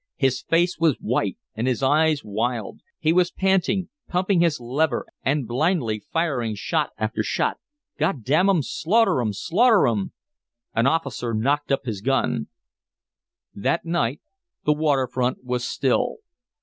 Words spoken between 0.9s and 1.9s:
white and his